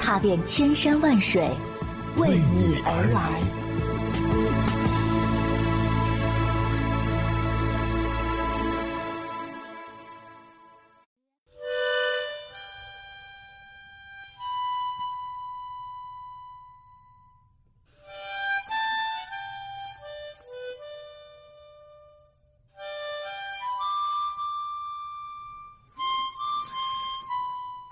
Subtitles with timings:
[0.00, 1.54] 踏遍千山万水，
[2.16, 3.40] 为你而来。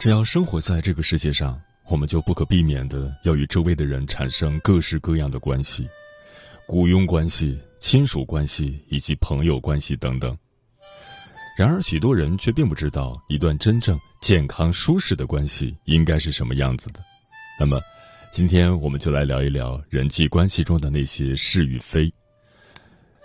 [0.01, 5.88] 只要生活在这个世界上，我们就不可避免的要与周围的人产生各式各样的关系，
[6.66, 10.37] 雇佣关系、亲属关系以及朋友关系等等。
[11.57, 17.01] 然而，许多人却并不知道一段真正健康舒适的关系应该是什么样子的。
[17.59, 17.80] 那么，
[18.30, 22.13] 今天我们就来聊一聊人际关系中的那些是与非。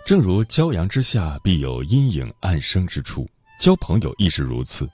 [0.04, 3.28] 正如骄阳之下必有阴影暗生之处，
[3.60, 4.88] 交朋友亦是如此。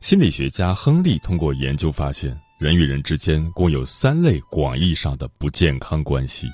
[0.00, 6.48] 心理学家亨利通过研究发现，人与人之间共有三类广义上的不健康关系，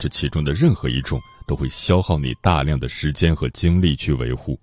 [0.00, 4.58] 这其中的任何一种都会消耗你大量的时间和精力去维护。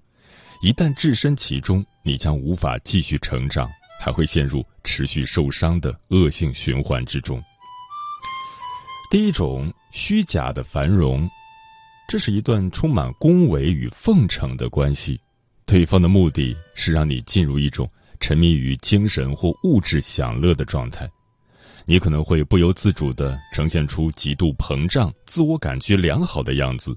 [0.61, 3.69] 一旦置身其中，你将无法继续成长，
[4.01, 7.41] 还会陷入持续受伤的恶性循环之中。
[9.09, 11.29] 第一种，虚假的繁荣，
[12.09, 15.21] 这是一段充满恭维与奉承的关系，
[15.65, 17.89] 对方的目的是让你进入一种。
[18.21, 21.09] 沉迷于精神或物质享乐的状态，
[21.85, 26.95] 你可能会不由自主的呈现出极度膨胀、自我感觉良好的样子。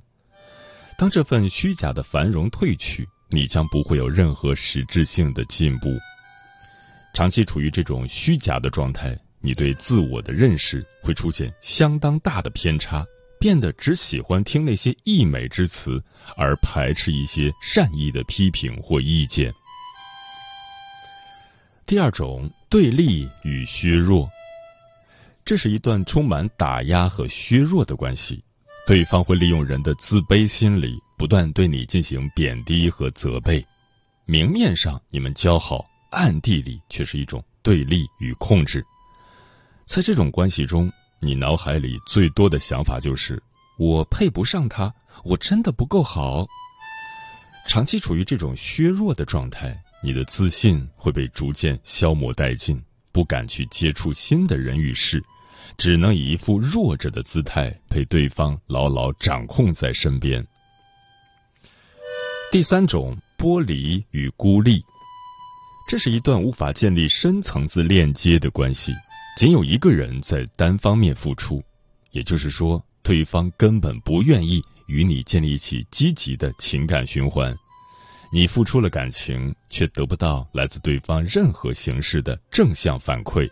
[0.98, 5.88] 当这份虚假的繁荣褪去，你将不会有任何实质性的进步。
[7.14, 13.04] 长期处于这种虚假的状态，你对自我的认识会出现相当大的偏差，
[13.40, 16.02] 变得只喜欢听那些溢美之词，
[16.36, 19.52] 而排斥一些善意的批评或意见。
[21.86, 24.30] 第二种对立与削弱，
[25.44, 28.42] 这是一段充满打压和削弱的关系。
[28.86, 33.62] 对方会利用人的自卑心理，不断对你进行贬低和责备。
[34.24, 38.82] 明面上你们交好，暗地里却是一种对立与控制。
[39.86, 40.90] 在这种关系中，
[41.20, 43.42] 你脑海里最多的想法就是
[43.78, 46.46] “我配不上他，我真的不够好”。
[47.68, 49.83] 长期处于这种削弱的状态。
[50.04, 52.78] 你的自信会被逐渐消磨殆尽，
[53.10, 55.24] 不敢去接触新的人与事，
[55.78, 60.46] 只能以一副弱者的姿态被对方牢牢掌控在身边。
[62.52, 64.84] 第三种剥离与孤立，
[65.88, 68.92] 这是一段无法建立深层次链接的关系，
[69.38, 71.64] 仅有一个人在单方面付出，
[72.10, 77.56] 也就是说，对方根本不愿意与你建立起积极的情感循环。
[78.30, 83.48] 你付出了感情，却得不到来自对方任何形式的正向反馈。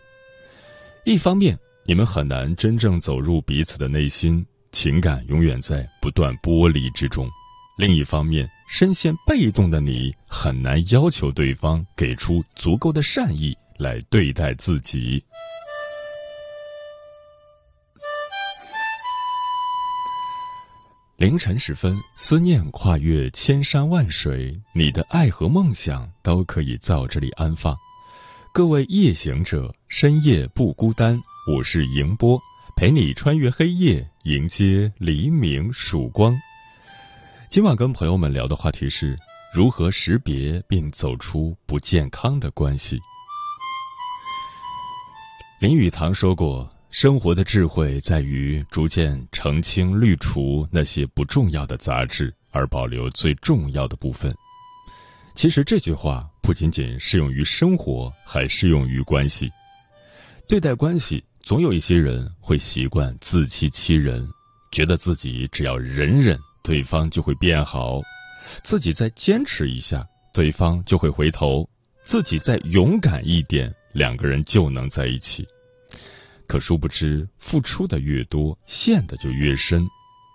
[1.05, 7.27] 一方面，你们很难真正走入彼此的内心，情感永远在不断剥离之中；
[7.77, 15.23] 另一方面，深陷被动的你很难要求对方给出足够的善意来对待自己。
[21.17, 27.77] 凌晨时分，思念跨越千山万水，你的爱和梦想都可以在这里安放。
[28.51, 31.21] 各位夜行者，深夜不孤单，
[31.55, 32.41] 我是迎波，
[32.75, 36.35] 陪你穿越黑夜，迎接黎明曙光。
[37.51, 39.17] 今晚跟朋友们聊的话题是
[39.53, 42.99] 如何识别并走出不健康的关系。
[45.61, 46.72] 林语堂说过。
[46.93, 54.31] 生活的智慧在于逐渐澄清、滤除那些不重要的杂质，而保留最重要的部分。
[55.33, 59.49] 其实这句话不仅仅适用于生活，还适用于关系。
[60.47, 64.29] 对待关系，总有一些人会习惯自欺欺人，
[64.71, 68.03] 觉得自己只要忍忍，对方就会变好；
[68.63, 71.67] 自己再坚持一下，对方就会回头；
[72.03, 75.43] 自己再勇敢一点，两个人就能在一起。
[76.47, 79.87] 可殊不知，付出的越多，陷的就越深，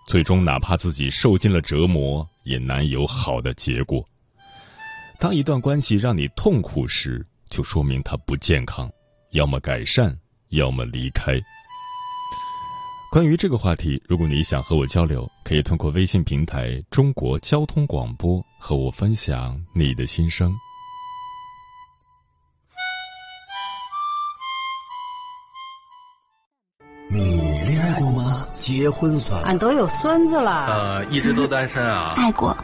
[0.07, 4.09] 最终哪怕自己受尽了折磨，也难有好的结果。
[5.19, 8.91] 当一段关系让你痛苦时，就说明它不健康，
[9.33, 10.19] 要么改善，
[10.51, 11.41] 要么离开。
[13.11, 20.53] 关于这个话题，如果你想和我交流，可以通过微信平台“中国交通广播”和我分享你的心声。
[27.19, 28.47] 你恋爱过吗？
[28.61, 30.67] 结婚算了，俺都有孙子了。
[30.67, 32.15] 呃，一直都单身啊。
[32.17, 32.57] 爱过。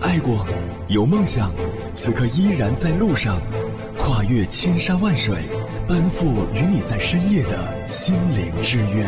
[0.00, 0.46] 爱过，
[0.88, 1.50] 有梦想，
[1.94, 3.40] 此刻依然在路上，
[3.96, 5.34] 跨越千山万水，
[5.88, 9.04] 奔赴与你在深夜的心灵之约。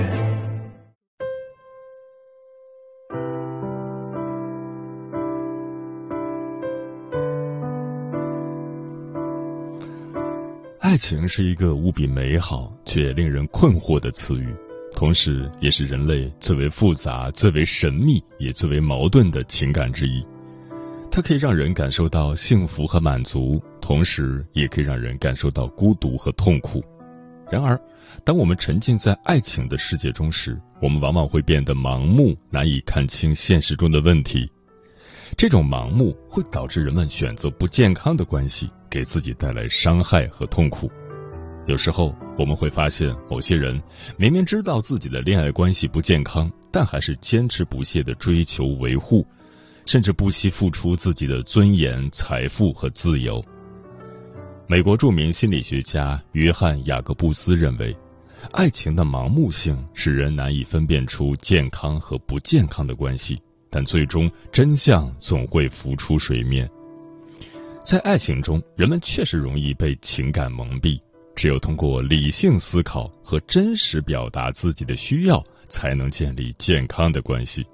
[10.81, 14.55] 爱情是一个无比美好却令人困惑的词语。
[14.95, 20.25] 同时，也是人类最为复杂、最为神秘，也最为矛盾的情感之一。
[21.11, 26.85] 它可以让人感受到幸福和满足，同时也可以让人感受到孤独和痛苦。
[27.51, 27.81] 然而，
[28.25, 34.51] 当我们沉浸在爱情的世界中时，我们往往会变得盲目，难以看清现实中的问题。
[35.37, 40.91] 这种盲目会导致人们选择不健康的关系，给自己带来伤害和痛苦。
[41.67, 43.81] 有时候我们会发现，某些人
[44.17, 49.27] 明明知道自己的恋爱关系不健康，但还是坚持不懈的追求维护，
[49.87, 53.43] 甚至不惜付出自己的尊严、财富和自由。
[54.69, 57.97] 美国著名心理学家约翰·雅各布斯认为，
[58.51, 63.41] 爱情的盲目性使人难以分辨出健康和不健康的关系，
[63.71, 66.69] 但最终真相总会浮出水面。
[67.85, 71.01] 在爱情中，人们确实容易被情感蒙蔽。
[71.37, 77.65] 只有通过理性思考和真实表达自己的需要，才能建立健康的关系。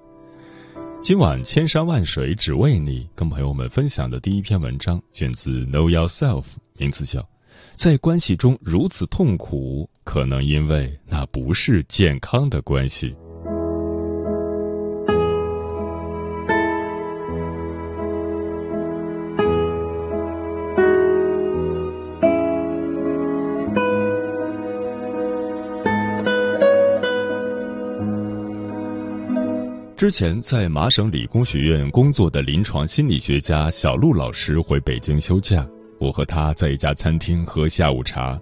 [1.04, 6.42] 今晚千山万水只为你，跟朋友们分享的第一篇文章选自《Know Yourself》，
[6.74, 7.20] 名字叫
[7.74, 13.10] 《在关系中如此痛苦，可能因为那不是健康的关系》。
[30.02, 35.64] 之前在麻省理工学院工作的临床心理学家小陆老师回北京休假，
[36.00, 38.36] 我和他在一家餐厅喝下午茶。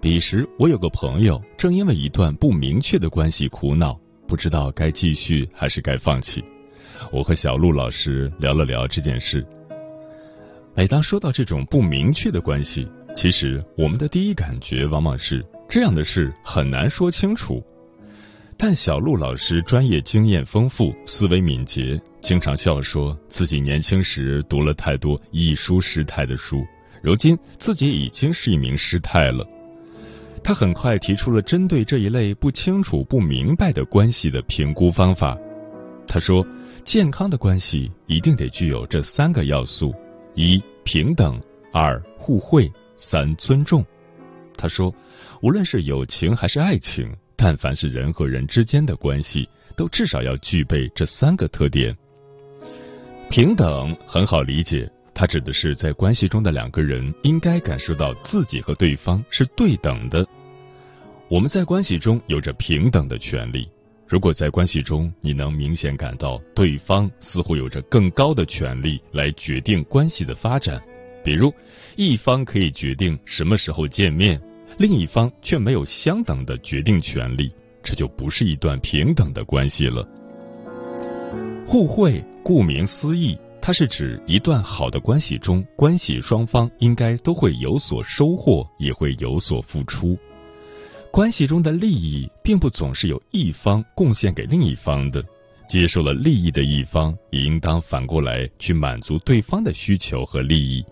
[0.00, 3.98] 彼时，我有个朋友正因为一段不明确的关系苦恼，
[4.28, 6.40] 不知道该继续还是该放弃。
[7.10, 9.44] 我和小陆老师聊了聊这件事。
[10.76, 17.60] 每当说到这种不明确的关系，其实我们的第一感觉往往是这样的事很难说清楚。
[18.58, 26.64] 但小陆老师专业经验丰富，思维敏捷，经常笑说自己年轻时读了太多艺术师太的书，
[27.02, 29.46] 如今自己已经是一名师太了。
[30.42, 35.36] 他很快提出了针对这一类不清楚、不明白的关系的评估方法。
[36.08, 36.46] 他说，
[36.82, 39.92] 健康的关系一定得具有这三个要素：
[40.34, 41.38] 一、平等；
[41.72, 43.84] 二、互惠；三、尊重。
[44.56, 44.94] 他说，
[45.42, 47.14] 无论是友情还是爱情。
[47.36, 51.94] 但凡是人和人之间的关系，都至少要具备这三个特点。
[53.28, 60.26] 平等很好理解，它指的是在关系中的两个人应该感受到自己和对方是对等的。
[61.28, 63.68] 我们在关系中有着平等的权利。
[64.06, 70.80] 如果在关系中你能明显感到对方似乎有着更高的权利来决定关系的发展，
[71.24, 71.52] 比如
[71.96, 74.40] 一方可以决定什么时候见面。
[74.78, 77.50] 另一方却没有相等的决定权利，
[77.82, 80.06] 这就不是一段平等的关系了。
[81.66, 90.16] 互惠，顾名思义，它是指一段好的关系中，关系双方应该都会有所收获，也会有所付出。
[91.10, 95.24] 关系中的利益并不总是有一方贡献给另一方的，
[95.66, 100.84] 接受了利益的一方也应当反过来去满足对方的需求和利益。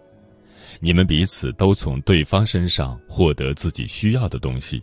[0.85, 4.83] 你们彼此都从对方身上获得自己需要的东西。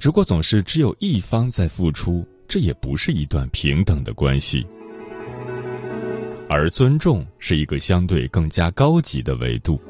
[0.00, 4.66] 如果总是只有一方在付出，这也不是一段平等的关系。
[6.48, 9.80] 而尊重是一个相对更加高级的维度。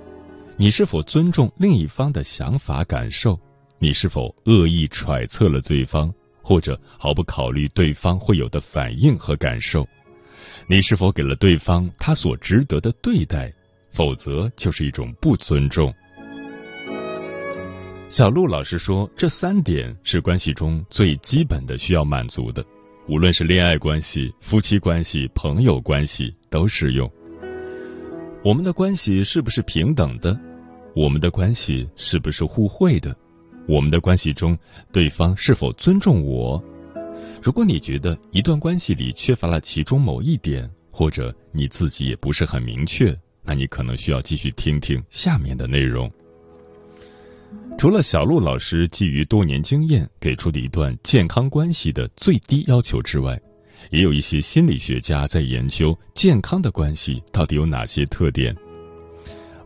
[0.59, 3.40] 你是否尊重另一方的想法感受？
[3.78, 6.12] 你是否恶意揣测了对方，
[6.43, 9.88] 或者毫不考虑对方会有的反应和感受。
[10.69, 13.50] 你是否给了对方他所值得的对待？
[13.95, 15.95] 否则就是一种不尊重。
[18.11, 22.65] 小陆老师说，这三点是关系中最基本的需要满足的，
[23.09, 27.11] 无论是恋爱关系、夫妻关系、朋友关系都适用。
[28.45, 30.39] 我们的关系是不是平等的？
[30.95, 33.17] 我们的关系是不是互惠的？
[33.67, 34.59] 我们的关系中，
[34.93, 36.63] 对方是否尊重我？
[37.43, 46.11] 如果你觉得一段关系里缺乏了其中某一点，或者你自己也不是很明确，那你可能需要继续听听下面的内容。
[47.79, 53.41] 除了小陆老师基于多年经验给出的一段健康关系的最低要求之外，
[53.91, 58.57] 也有一些心理学家在研究健康的关系到底有哪些特点。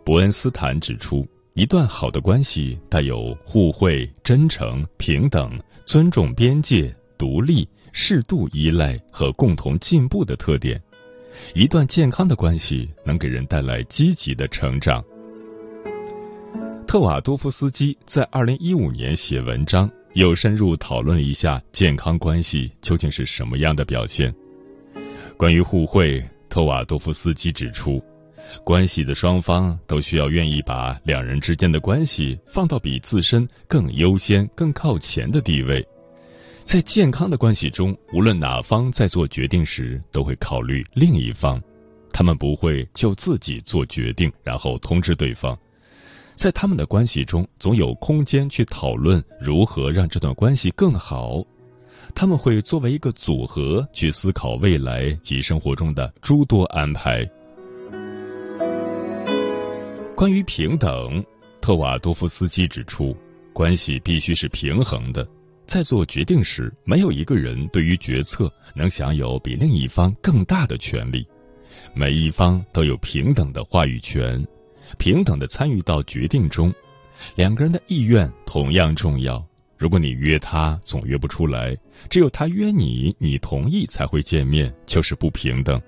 [0.04, 6.94] 伯恩斯坦指出，一段好的关系带有互惠、真诚、平等、尊重边界。
[7.18, 10.80] 独立、适度依赖和共同进步的特点，
[11.54, 15.02] 一段健康的关系能给人带来积极的成长。
[16.86, 24.34] 特瓦多夫斯基在二零一五年写文章，又深入讨论了一下健康关系究竟是什么样的表现。
[25.36, 28.02] 关于互惠，特瓦多夫斯基指出，
[28.64, 35.86] 关系的双方都需要愿意把两人之间的关系放到比自身更优先、更靠前的地位。
[36.68, 41.58] 在健康的关系中，无论哪方在做决定时，都会考虑另一方。
[42.12, 45.58] 他们不会就自己做决定，然后通知对方。
[46.34, 51.42] 在他们的关系中，总有空间去讨论如何让这段关系更好。
[52.14, 57.26] 他们会作为一个组合去思考未来及生活中的诸多安排。
[60.14, 61.24] 关于平等，
[61.62, 63.16] 特瓦多夫斯基指出，
[63.54, 65.26] 关系必须是平衡的。
[65.68, 71.28] 在做决定时，没有一个人对于决策能享有比另一方更大的权利。
[71.94, 74.42] 每一方都有平等的话语权，
[74.96, 76.72] 平等的参与到决定中。
[77.34, 79.46] 两个人的意愿同样重要。
[79.76, 81.76] 如果你约他总约不出来，
[82.08, 85.78] 只有他约你，你同意才会见面，就是不平等。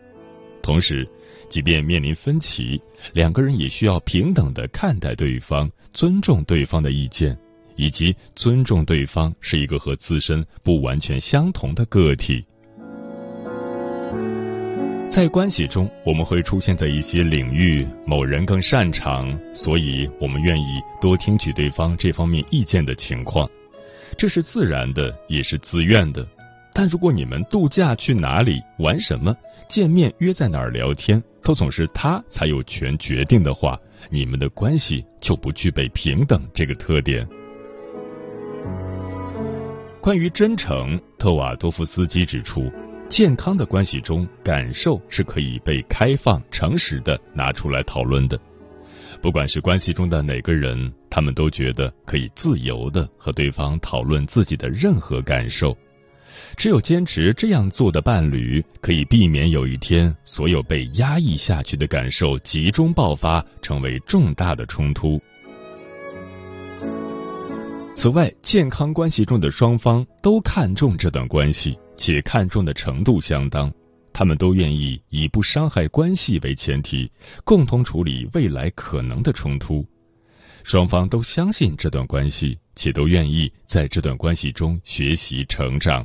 [0.62, 1.08] 同时，
[1.48, 2.78] 即便面临分歧，
[3.14, 7.34] 两个人也需要平等的看待对方，尊重对方的意见。
[7.76, 12.44] 以及尊重对方是一个和自身不完全相同的个体，
[15.10, 23.50] 在关系中，我们会出现在一些领域，某人更擅长，所以我们愿意多听取对方这方面意见的情况，
[24.16, 26.26] 这是自然的，也是自愿的。
[26.72, 29.36] 但如果你们度假去哪里玩什么，
[29.68, 33.76] 见面约在哪儿聊天，都总是他才有权决定的话，
[34.08, 37.26] 你们的关系就不具备平等这个特点。
[40.00, 42.72] 关于真诚，特瓦多夫斯基指出，
[43.06, 48.40] 健康的关系中，感受是可以被开放、诚实的拿出来讨论的。
[49.20, 55.76] 不管是关系中的哪个人，他们都觉得可以自由的和对方讨论自己的任何感受。
[56.56, 65.20] 只有坚持这样做的伴侣，可以避免有一天所有被压抑下去的感受集中爆发，成为重大的冲突。
[67.94, 73.70] 此外，健康关系中的双方都看重这段关系，且看重的程度相当。
[74.12, 77.10] 他们都愿意以不伤害关系为前提，
[77.44, 79.86] 共同处理未来可能的冲突。
[80.62, 86.04] 双方都相信这段关系，且都愿意在这段关系中学习成长。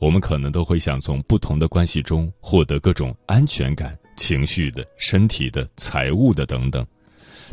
[0.00, 6.84] 我们可能都会想从不同的关系中获得各种安全感、情绪的、身体的、财务的等等。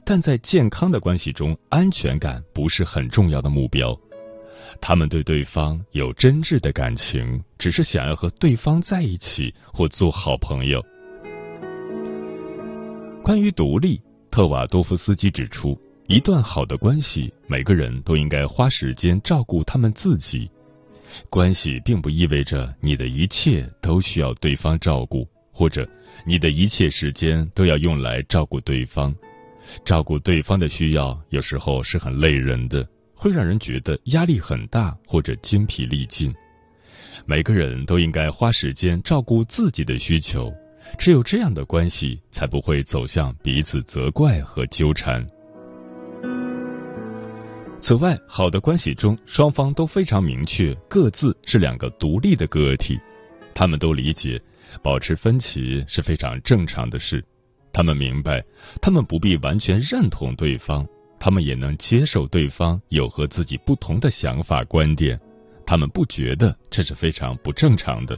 [0.05, 3.97] 但在健康的关系中，安全感不是很重要的目标。
[4.81, 10.83] 他们对对方有真挚的感情，只是想要和对方在一起或做好朋友。
[13.23, 20.49] 关于独立，特瓦多夫斯基指出，一段好的关系，每个人都应该花时间照顾他们自己。
[21.29, 25.87] 关系并不意味着你的一切都需要对方照顾，或者
[26.25, 29.13] 你的一切时间都要用来照顾对方。
[29.83, 36.33] 照顾对方的需要，有时候是很累人的，会让人觉得压力很大或者精疲力尽。
[37.25, 40.51] 每个人都应该花时间照顾自己的需求，
[40.97, 45.25] 只有这样的关系才不会走向彼此责怪和纠缠。
[47.81, 52.97] 此外，好的关系中，双方都非常明确各自是两个独立的个体，
[53.53, 54.41] 他们都理解
[54.81, 57.23] 保持分歧是非常正常的事。
[57.73, 58.45] 他们明白，
[58.79, 60.87] 他们不必完全认同对方，
[61.19, 65.19] 他们也能接受对方有和自己不同的想法观点，
[65.65, 68.15] 他们不觉得这是非常不正常的。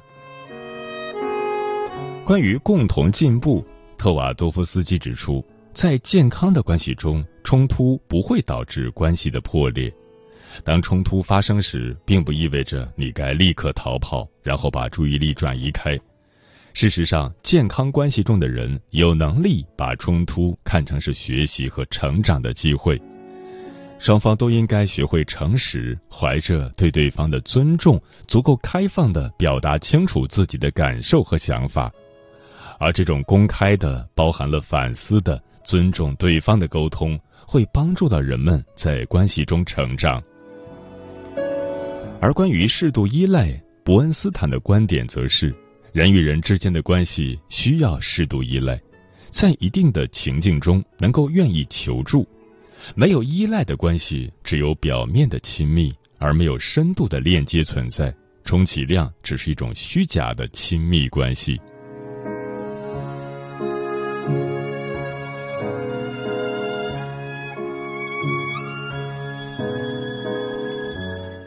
[2.26, 3.66] 关于共同进步，
[3.98, 9.94] 特瓦多夫斯基指出，在健康的关系中，冲突不会导致关系的破裂。
[10.64, 16.00] 当冲突发生时，并不意味着你该立刻逃跑，然后把注意力转移开。
[16.76, 23.02] 事实上，健康关系中的人有能力把冲突看成是学习和成长的机会。
[23.98, 31.90] 双方都应该学会诚实，怀着对对方的尊重，足够开放的表达清楚自己的感受和想法。
[32.78, 37.18] 而这种公开的、包含了反思的、尊重对方的沟通，
[37.48, 40.22] 会帮助到人们在关系中成长。
[42.20, 45.56] 而关于适度依赖，伯恩斯坦的观点则是：
[45.96, 48.78] 人与人之间的关系需要适度依赖，
[49.32, 52.28] 在一定的情境中能够愿意求助。
[52.96, 61.58] 没有依赖的关系，只有表面的亲密，而没有深度的链接存在，充其量只是一种虚假的亲密关系。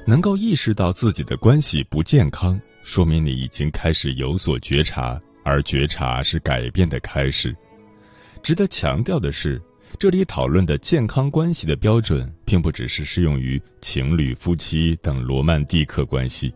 [0.07, 2.59] 能够意识到自己的关系不健康，
[2.89, 7.55] 说明你已经开始有所觉察，而觉察是改变的开始。
[8.43, 9.61] 值得强调的是，
[9.99, 16.51] 这里讨论的健康关系的标准，并不只是适用于情侣、夫妻等罗曼蒂克关系，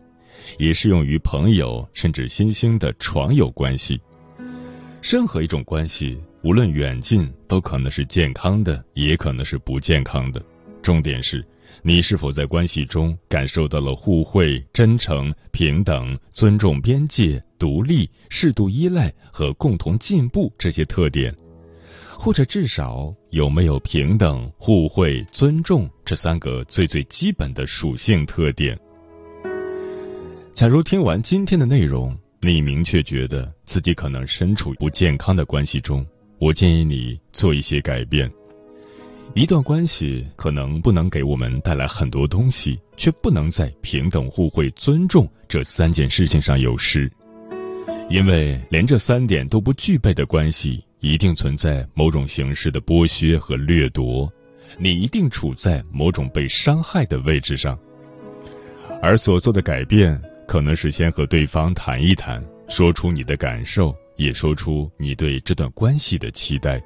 [0.57, 4.01] 也适用于朋友甚至新兴的床友关系。
[5.03, 10.43] 任何一种关系，无论远近，都可能是健康的，也可能是不健康的。
[10.81, 11.45] 重点是。
[11.81, 21.35] 你是否在关系中感受到了互惠、真诚、平等、尊重边界、独立、适度依赖和共同进步这些特点？
[22.15, 28.79] 或者至少有没有平等、互惠、尊重这三个最最基本的属性特点？
[30.53, 36.05] 假如听完今天的内容，你明确觉得自己可能身处不健康的关系中，
[36.39, 38.31] 我建议你做一些改变。
[39.35, 47.11] 一段关系可能不能给我们带来很多东西，却不能在平等、互惠、尊重这三件事情上有失，
[48.11, 54.31] 因为连这三点都不具备的关系，一定存在某种形式的剥削和掠夺，
[54.77, 57.75] 你一定处在某种被伤害的位置上，
[59.01, 66.79] 而所做的改变，可能是先和对方谈一谈，说出你的感受，也说出你对这段关系的期待。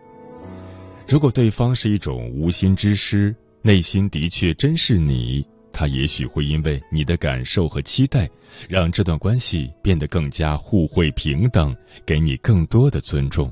[1.07, 8.29] 如果对方是一种无心之失，内心的确真是你，他也许会因为你的感受和期待，
[8.67, 11.73] 让这段关系变得更加互惠平等，
[12.05, 13.49] 给你更多的尊重。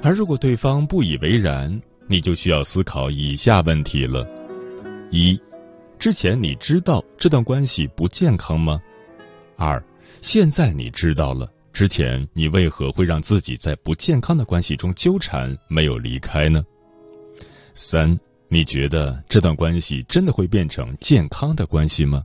[0.00, 4.24] 而如果对方不以为然，你就需要思考以下问题了：
[5.10, 5.36] 一，
[5.98, 8.80] 之前你知道这段关系不健康吗？
[9.56, 9.82] 二，
[10.20, 11.50] 现在你知道了。
[11.78, 16.64] 之前你为何会让自己在不健康的关系中纠缠，没有离开呢？
[17.72, 22.24] 三，你觉得这段关系真的会变成健康的关系吗？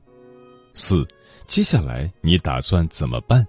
[0.72, 1.06] 四，
[1.46, 3.46] 接下来你打算怎么办？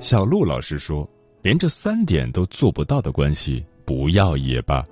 [0.00, 1.08] 小陆老师说，
[1.42, 4.84] 连这三点都做不到的关系，不要也罢。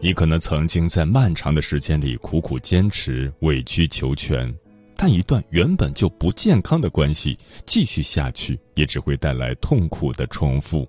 [0.00, 4.54] 你可能曾经在漫长的时间里苦苦坚持，委曲求全。
[5.02, 7.34] 但一段原本就不健康的关系
[7.64, 10.86] 继续下去，也只会带来痛苦的重复。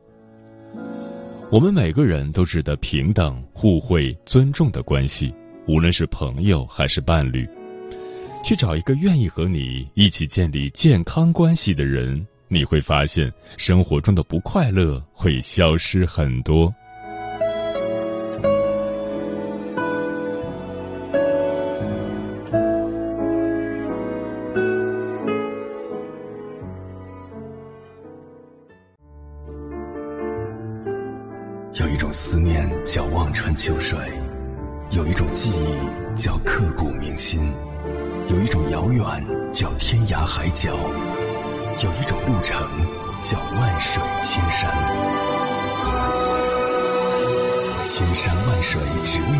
[1.50, 5.34] 我们每个人都值得平等、互惠、尊重的关系，
[5.66, 7.48] 无论是朋友还是伴侣。
[8.44, 16.76] 去找一个愿意和你一起建立健康关系的人，你会发现生活中的不快乐会消失很多。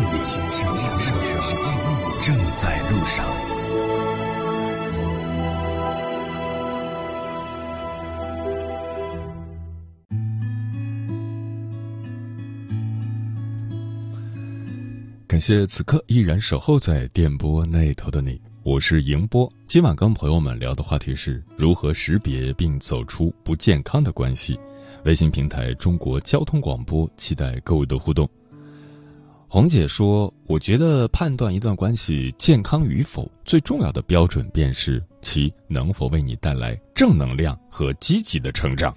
[0.02, 3.30] 你，千山万水只为你，正在路上。
[15.28, 19.50] 感谢此刻依然守候在电波那头的你，我是迎波。
[19.66, 24.60] 今晚跟朋友们聊的话题是如何识别并走出不健康的关系。
[25.04, 28.28] 微信平台中国交通广播，期待各位的互动。
[29.52, 38.96] 红姐说：“我觉得判断一段关系健康与否，最重要的标准便是其能否为你带来正能量和积极的成长。”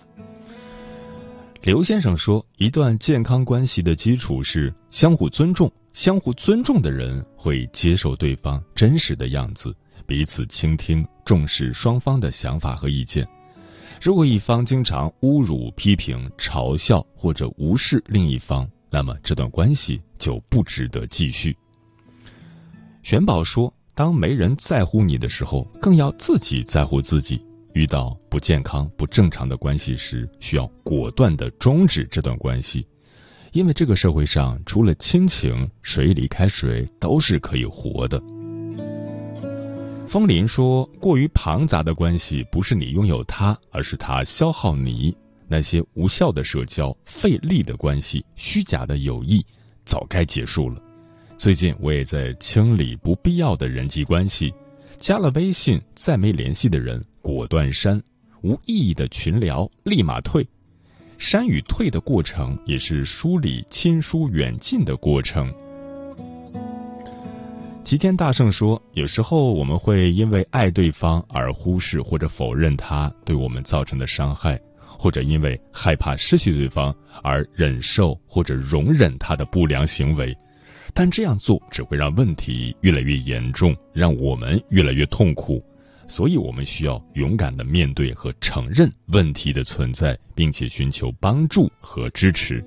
[1.61, 9.75] 刘先生说：“一段健康关系的基础是相互尊重，相互尊重的人会接受对方真实的样子，
[10.07, 13.27] 彼此倾听，重视双方的想法和意见。
[14.01, 21.55] 如果一方经常侮辱、批评、嘲笑或者无视另一方，那么这段关系就不值得继续。
[23.03, 27.43] 玄宝说：“当没人在乎你的时候，更要自己在乎自己。
[27.73, 32.87] 遇到不健康、不正常的关系时，需要果断的终止这段关系，
[33.51, 38.21] 因为这个社会上除了亲情，谁离开谁都是可以活的。”
[40.07, 45.15] 风林说：“过于庞杂的关系，不是你拥有它，而是它消耗你。”
[45.47, 49.45] 那些无效的社交、费力的关系、虚假的友谊，
[49.85, 50.81] 早该结束了。
[51.37, 54.53] 最近我也在清理不必要的人际关系，
[54.97, 58.01] 加了微信再没联系的人果断删，
[58.41, 60.47] 无意义的群聊立马退。
[61.17, 65.53] 删与退的过程，也是梳理亲疏远近的过程。
[67.83, 74.59] 齐天大圣说，有时候我们会因为爱对方而忽视或者否认他对我们造成的伤害。
[74.97, 80.35] 或者因为害怕失去对方而忍受或者容忍他的不良行为，
[80.93, 85.63] 但这样做只会让问题越来越严重，让我们越来越痛苦。
[86.07, 92.63] 所以，我们需要勇敢的面对和承认问题的存在，并且寻求帮助和支持。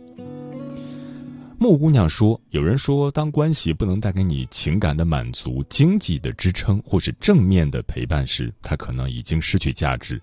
[1.60, 10.20] 木姑娘说：“有人说，当关系不能带给你情感的满足、经济的支撑或是正面的陪伴时，它可能已经失去价值。”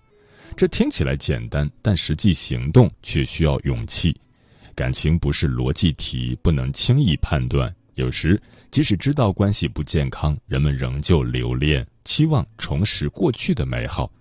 [0.58, 4.15] 这听起来简单，但实际行动却需要勇气。
[4.74, 7.76] 感情不是逻辑题，不能轻易判断。
[7.96, 8.41] 有时，
[8.72, 14.12] 即使知道关系不健康，人们仍旧留恋，期望重拾过去的美好。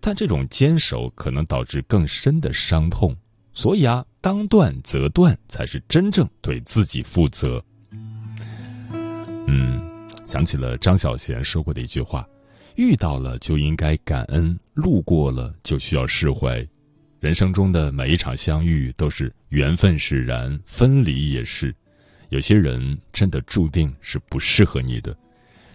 [0.00, 3.16] 但这种坚守可能导致更深的伤痛。
[3.54, 7.64] 所以啊，当断则断，才是真正对自己负责。
[9.46, 12.26] 嗯，想起了张小娴说过的一句话。
[12.78, 16.64] 遇到了就应该感恩，路过了就需要释怀。
[17.18, 21.74] 人生中的每一场相遇都是缘分使然，分离也是。
[22.28, 25.16] 有些人真的注定是不适合你的。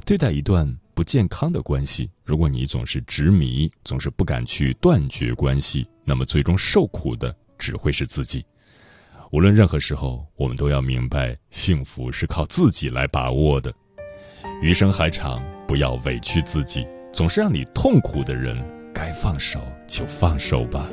[0.05, 8.45] 对待一段不健康的关系，如果你总是执迷，总是不敢去断绝关系，那么最终受苦的只会是自己。
[9.33, 13.73] 无论任何时候，我们都要明白，幸福是靠自己来把握的。
[14.61, 16.85] 余生还长，不要委屈自己。
[17.13, 18.57] 总是让你痛苦的人，
[18.91, 20.89] 该放手就放手吧。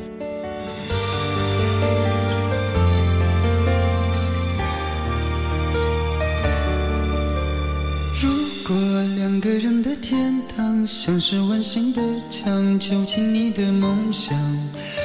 [8.23, 8.29] 如
[8.69, 8.77] 果
[9.17, 14.39] 两个人的天堂像是温馨的墙，囚禁你的梦想。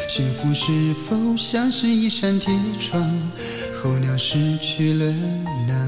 [0.10, 3.02] 幸福是否像是一扇铁窗，
[3.82, 5.06] 候鸟失去了
[5.66, 5.85] 南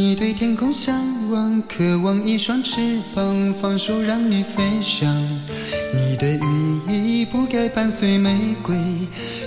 [0.00, 0.94] 你对天空向
[1.28, 5.12] 往，渴望一双翅膀，放手让你飞翔。
[5.92, 8.76] 你的羽翼不该伴随玫瑰，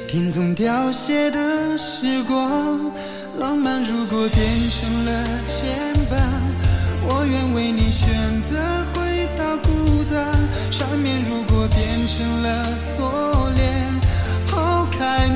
[0.09, 2.77] 听从凋谢的时光。
[3.39, 6.19] 浪漫如果变成了牵绊，
[7.07, 8.09] 我愿为你选
[8.51, 8.59] 择
[8.93, 10.37] 回到孤单。
[10.69, 14.01] 缠绵如果变成了锁链，
[14.49, 15.29] 抛开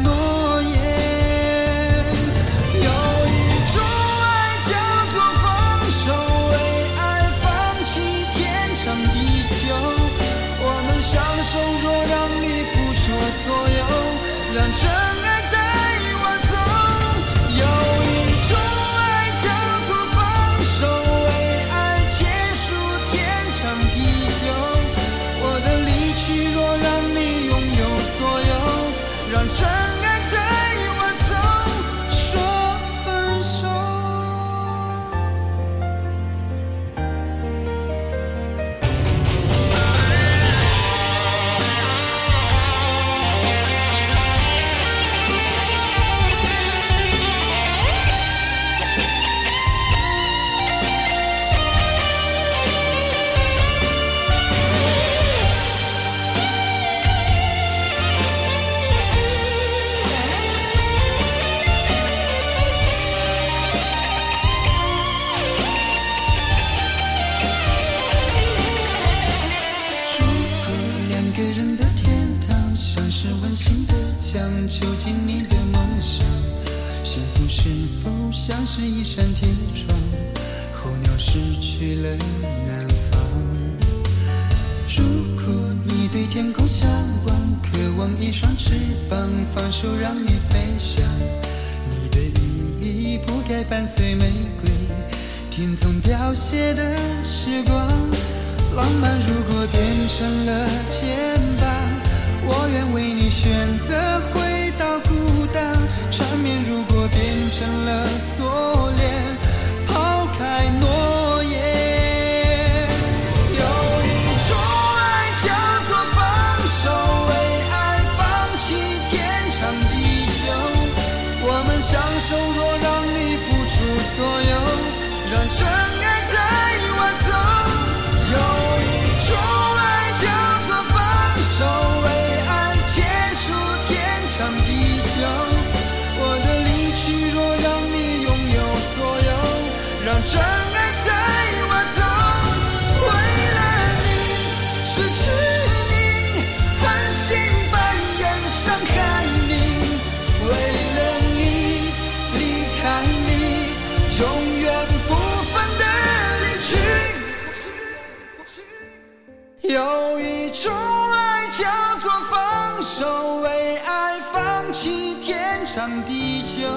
[159.70, 160.72] 有一种
[161.12, 161.66] 爱叫
[162.00, 166.68] 做放手为爱放弃天长地久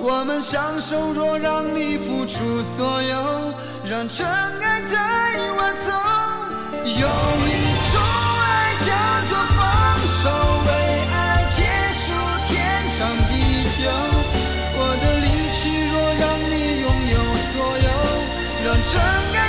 [0.00, 4.98] 我们相守若让你付出所有让真爱带
[5.54, 5.90] 我走
[6.84, 7.06] 有
[7.46, 7.50] 一
[7.92, 7.94] 种
[8.42, 8.90] 爱叫
[9.30, 9.58] 做放
[10.18, 10.22] 手
[10.66, 10.68] 为
[11.14, 11.62] 爱结
[11.94, 12.04] 束
[12.48, 12.50] 天
[12.98, 13.32] 长地
[13.78, 13.88] 久
[14.74, 15.60] 我的离去
[15.92, 17.16] 若让你拥有
[17.52, 17.88] 所有
[18.64, 18.92] 让真
[19.36, 19.39] 爱